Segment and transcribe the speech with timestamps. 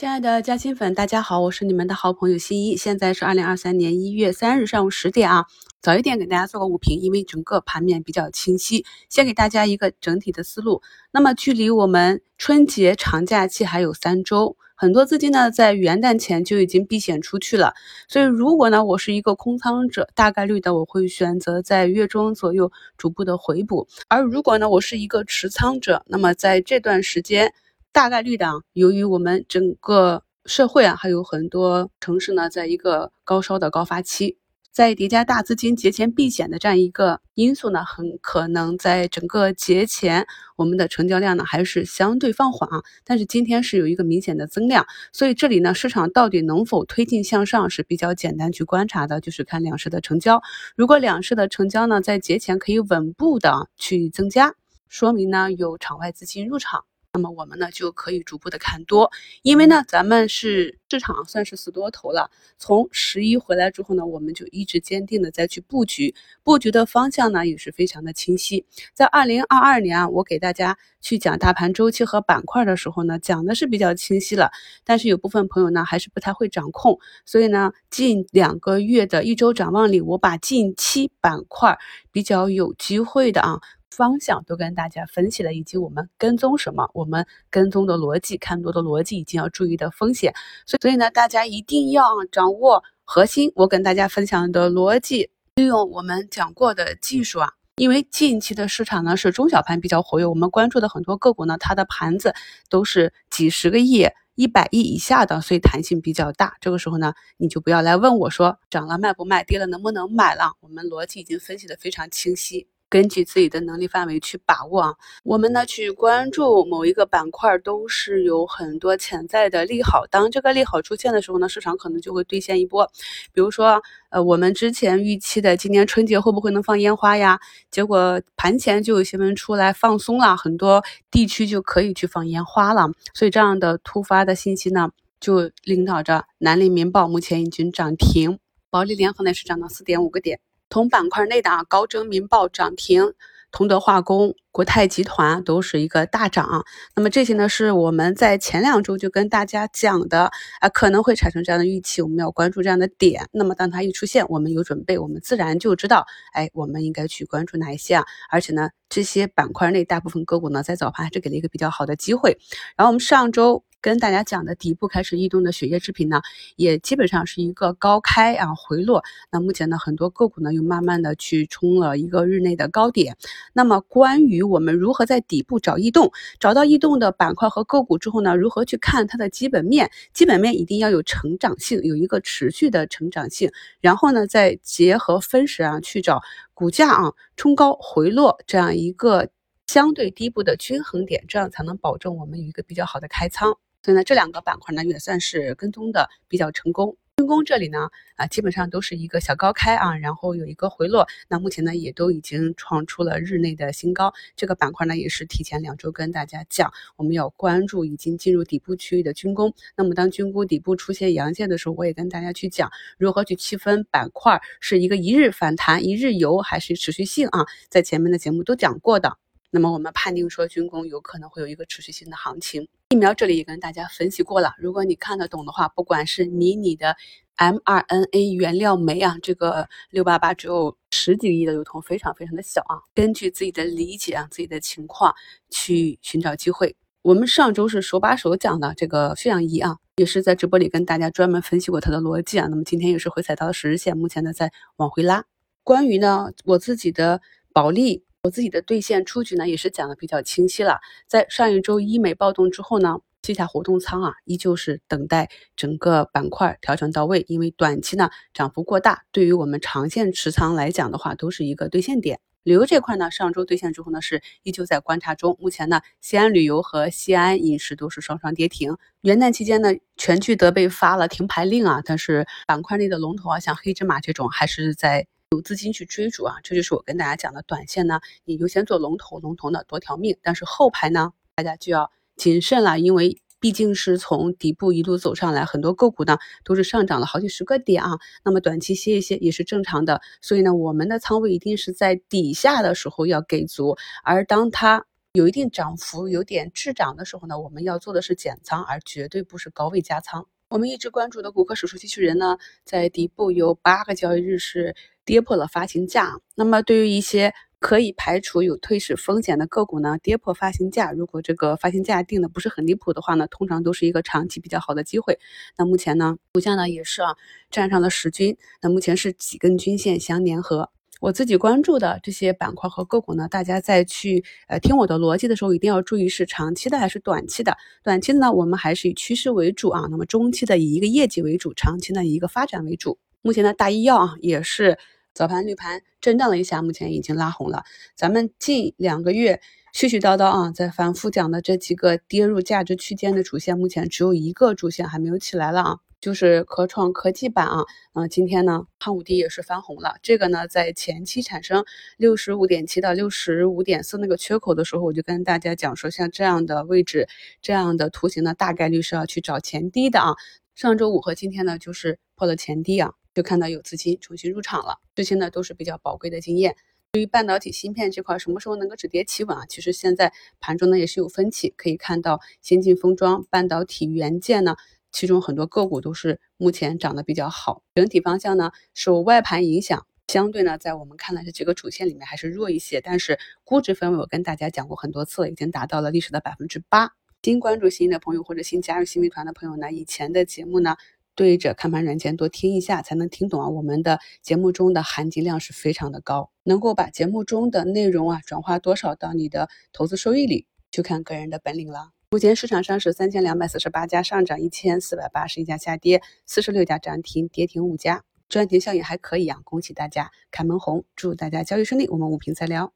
[0.00, 2.74] 亲爱的嘉兴粉，大家好，我是你们的好朋友新一。
[2.74, 5.44] 现在是二零二三年一月三日上午十点啊，
[5.82, 10.80] 早一点给大家做个午评，因为整个盘面比较清晰，先给大家一个整体的思路。
[11.10, 17.74] 那么距离我们春节长假期还有三周，很多资金呢在元旦前就已经避险出去了，
[18.08, 27.52] 所以如果呢我是一个空仓者，大概率的我会选择在月中左右逐步的回补；而如果呢我是一个持仓者，那么在这段时间。
[27.92, 34.38] 大概率的啊，由于我们整个社会啊，还有很多城市呢，在一个高烧的高发期，
[34.70, 40.26] 在叠加大资金节前避险的这样一个因素呢，很可能在整个节前，
[40.56, 42.80] 我们的成交量呢还是相对放缓啊。
[43.04, 50.40] 但是今天是有一个明显的增量，所以这里呢，市场到底能否推进向上是比较简单去观察的，就是看两市的成交。
[50.76, 54.54] 如果两市的成交呢，在节前可以稳步的去增加，
[54.88, 56.84] 说明呢有场外资金入场。
[57.12, 59.10] 那么我们呢就可以逐步的看多，
[59.42, 62.30] 因为呢咱们是市场算是死多头了。
[62.56, 68.64] 从十一回来之后呢，我们就一直坚定的再去布局，布局的方向呢也是非常的清晰。
[68.94, 74.52] 在二零二二年啊，我给大家去讲大盘周期和板块的时候呢，讲的是比较清晰了。
[74.84, 81.76] 但是有部分朋友呢还是不太会掌控，所以呢近两个月的一周展望里，我把近期板块
[82.12, 83.60] 比较有机会的啊。
[83.90, 90.32] 方向都跟大家分析了，以及我们跟踪什么，我们跟踪的逻辑、看多的逻辑，以及要注意的风险。
[90.66, 93.52] 所以，所以呢，大家一定要掌握核心。
[93.54, 97.52] 我跟大家分享的逻辑，利用我们讲过的技术啊。
[97.76, 102.34] 因为近期的市场呢是中小盘比较活跃，我们关注的很多个股呢，它的盘子
[102.68, 106.56] 都是几十个亿、一百亿以下的，所以弹性比较大。
[106.60, 110.52] 这个时候呢，你就不要来问我说涨了卖不卖，跌了能不能买了。
[110.60, 112.68] 我们逻辑已经分析的非常清晰。
[112.90, 120.04] 根据自己的能力范围去把握啊，我们呢去关注某一个板块都是有很多潜在的利好。
[120.10, 122.90] 当这个利好出现的时候呢，市场可能就会兑现一波。
[123.32, 123.80] 比如说，
[124.10, 127.38] 呃，我们之前预期的今年春节会不会能放烟花呀？
[127.70, 132.90] 结果盘前就有新闻出来放松了，很多地区就可以去放烟花了。
[133.14, 134.90] 所以这样的突发的信息呢，
[135.20, 140.40] 就领导着南林民报目前已经涨停，保利联合呢是涨到四点五个点。
[140.70, 143.12] 同板块内的啊，高征民报涨停，
[143.50, 146.64] 同德化工、国泰集团都是一个大涨。
[146.94, 153.28] 那么这些呢，是我们在前两周就跟大家讲的啊，可能会产生这样的预期，我们要关注这样的点。
[153.32, 158.04] 那么当它一出现，我们有准备，我们自然就知道，哎，我们应该去关注哪一些啊？
[158.30, 162.38] 而且呢，这些板块内大部分个股呢，在早盘还是给了一个比较好的机会。
[162.76, 163.64] 然后我们上周。
[163.80, 166.20] 跟大家讲的底部开始异动的血液制品呢，
[166.56, 169.02] 也基本上是一个高开啊回落。
[169.32, 173.16] 那目前呢，很多个股呢又慢慢的去冲了一个日内的高点。
[173.52, 179.90] 那么关于我们如何在底部找异动，找到异动的板块和个股之后呢，如何去看它的基本面？
[180.12, 183.50] 基本面一定要有成长性，有一个持续的成长性。
[183.80, 186.20] 然后呢，再结合分时啊去找
[186.52, 189.30] 股价啊冲高回落这样一个
[189.66, 193.56] 相对低部的均衡点，这样才能保证我们有一个比较好的开仓。
[193.82, 196.96] 所以呢，这两个板块呢也算是跟踪的比较成功。
[197.16, 201.06] 军工这里呢，啊，基本上都是一个小高开啊，然后有一个回落。
[201.28, 204.10] 那目前呢，也都已经创出了日内的新高。
[204.36, 209.54] 这个板块呢，也是提前两周跟大家讲，我们要关注已经进入底部区域的军工。
[209.76, 219.18] 那么当军工底部出现阳线的时候，我也跟大家去讲如何去区分板块是一个一日反弹、一日游还是持续性啊，在前面的节目都讲过的。
[219.52, 222.68] 那么我们判定说军工有可能会有一个持续性的行情。
[222.90, 226.96] 疫苗这里也跟大家分析过了，如果你看得懂的话，不管是迷你的
[227.36, 232.78] mRNA 原料酶啊，这个六八八只有十几个亿的流通，非常非常的小啊。
[232.94, 235.14] 根据自己的理解啊，自己的情况
[235.50, 236.76] 去寻找机会。
[237.02, 242.46] 我们上周是手把手讲的这个血氧仪啊，也是在直播里跟大家专门分析过它的逻辑啊。
[242.48, 245.24] 那么今天也是回踩到了十日线，目前呢在往回拉。
[245.64, 247.20] 关于呢我自己的
[247.52, 248.04] 保利。
[248.22, 250.80] 我自己的兑现出局呢，也是讲的比较清晰了。
[251.06, 257.24] 在上一周医美暴动之后呢，接下活动仓啊，依旧是等待整个板块调整到位。
[257.28, 262.20] 因为短期呢涨幅过大，对于我们长线持仓来讲的话，都是一个兑现点。
[262.42, 265.38] 旅游这块呢，上周兑现之后呢，是依旧在观察中。
[265.40, 268.76] 目前呢，西安旅游和西安饮食都是双双跌停。
[269.00, 275.06] 元旦期间呢，全聚德被发了停牌令啊，但是板块内的龙头啊，像黑芝麻这种还是在。
[275.32, 287.92] 有资金去追逐啊，这就是我跟大家讲的短线呢，你优先做龙头，龙头呢多条命，但是后排呢，大家就要谨慎了，因为毕竟是从底部一路走上来，很多个股呢都是上涨了好几十个点啊，
[288.24, 300.26] 那么短期歇一歇也是正常的，所以呢，我们的仓位一定是在底下的时候要给足，而当它有一定涨幅、有点滞涨的时候呢，我们要做的是减仓，而绝对不是高位加仓。
[300.50, 304.74] 我们一直关注的骨科手术机器人呢，在底部有八个交易日是
[305.04, 306.18] 跌破了发行价。
[306.34, 315.20] 那么对于一些可以排除有退市风险的个股呢，跌破发行价，如果这个发行价定的不是很离谱的话呢，通常都是一个长期比较好的机会。
[315.56, 317.14] 那目前呢，股价呢也是啊
[317.48, 320.72] 站上了十均，那目前是几根均线相粘合。
[321.00, 327.56] 我自己关注的这些板块和个股呢，大家在去呃听我的逻辑的时候，一定要注意是长期的还是短期的。
[327.82, 329.88] 短期的呢，我们还是以趋势为主啊。
[329.90, 332.98] 那么中期的以一个业绩为主，长期呢以一个发展为主。
[333.22, 334.78] 目前的大医药啊，也是
[335.14, 337.64] 早盘绿盘震荡了一下，目前已经拉红了。
[337.96, 339.40] 咱们近两个月
[339.74, 345.78] 絮絮叨叨啊，在反复讲的这几个跌入价值区间的主线，目前只有一个主线还没有起来了啊。
[346.00, 349.96] 就是科创科技板啊，嗯，今天呢，汉武帝也是翻红了。
[350.02, 351.64] 这个呢，在前期产生
[351.98, 357.06] 六十五点七到六十五点四那个缺口的时候，我就跟大家讲说，像这样的位置，
[357.42, 360.14] 这样的图形呢，大概率是要去找前低的啊。
[360.54, 364.78] 上周五和今天呢，就是破了前低啊，就看到有资金重新入场了。
[364.94, 366.56] 这些呢，都是比较宝贵的经验。
[366.92, 369.44] 对于半导体芯片这块，什么时候能够止跌企稳啊？
[369.46, 374.56] 其实现在盘中呢也是有分歧，可以看到先进封装、半导体元件呢。
[374.92, 382.80] 其中很多个股都是目前涨得比较好，整体方向呢受外盘影响，相对呢在我们看来的这几个主线里面还是弱一些。
[382.80, 386.92] 但是估值分位我跟大家讲过很多次了，已经达到了历史的百分之八。
[387.22, 390.76] 新关注新的朋友或者新加入新美团的朋友呢，以前的节目呢
[391.14, 393.48] 对着看盘软件多听一下，才能听懂啊。
[393.48, 401.90] 我们的节目中的含金量是非常的高，能够把节目中的内容啊转化多少到你的投资收益里，就看个人的本领了。
[402.12, 409.38] 目前市场上是三千两百四十八家上涨，一千四百八十一家下跌，四十六家涨停，跌停五家，赚钱效应还可以啊！
[409.44, 412.72] 恭喜大家开门红，祝大家交易顺利，我们五平再聊。